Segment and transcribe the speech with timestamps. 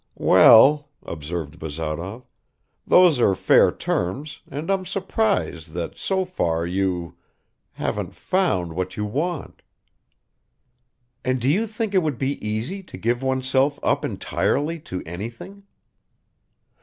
[0.17, 2.23] "Well," observed Bazarov,
[2.87, 7.17] "those are fair terms, and I'm surprised that so far you...
[7.73, 9.61] haven't found what you want."
[11.23, 15.67] "And do you think it would be easy to give oneself up entirely to anything?"